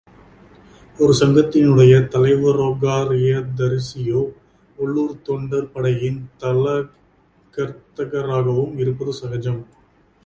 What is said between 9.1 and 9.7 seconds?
சகஜம்.